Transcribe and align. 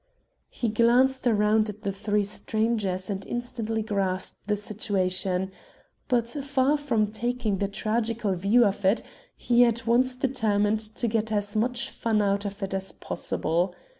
He 0.49 0.69
glanced 0.69 1.27
around 1.27 1.69
at 1.69 1.83
the 1.83 1.91
three 1.91 2.23
strangers 2.23 3.07
and 3.07 3.23
instantly 3.23 3.83
grasped 3.83 4.47
the 4.47 4.55
situation; 4.55 5.51
but, 6.07 6.27
far 6.27 6.75
from 6.77 7.05
taking 7.05 7.59
the 7.59 7.67
tragical 7.67 8.33
view 8.33 8.65
of 8.65 8.83
it, 8.83 9.03
he 9.37 9.63
at 9.63 9.85
once 9.85 10.15
determined 10.15 10.79
to 10.79 11.07
get 11.07 11.31
as 11.31 11.55
much 11.55 11.91
fun 11.91 12.19
out 12.19 12.45
of 12.45 12.63
it 12.63 12.73
as 12.73 12.91
possible. 12.93 13.75